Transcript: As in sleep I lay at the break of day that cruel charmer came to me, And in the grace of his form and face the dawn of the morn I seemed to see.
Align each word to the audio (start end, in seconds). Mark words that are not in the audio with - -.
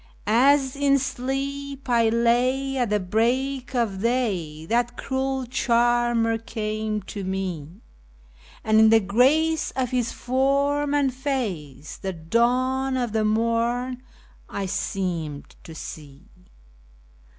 As 0.25 0.75
in 0.75 0.97
sleep 0.97 1.87
I 1.87 2.09
lay 2.09 2.75
at 2.75 2.89
the 2.89 2.99
break 2.99 3.75
of 3.75 4.01
day 4.01 4.65
that 4.65 4.97
cruel 4.97 5.45
charmer 5.45 6.39
came 6.39 7.03
to 7.03 7.23
me, 7.23 7.83
And 8.63 8.79
in 8.79 8.89
the 8.89 8.99
grace 8.99 9.69
of 9.75 9.91
his 9.91 10.11
form 10.11 10.95
and 10.95 11.13
face 11.13 11.97
the 11.97 12.13
dawn 12.13 12.97
of 12.97 13.11
the 13.11 13.23
morn 13.23 14.01
I 14.49 14.65
seemed 14.65 15.55
to 15.65 15.75
see. 15.75 16.29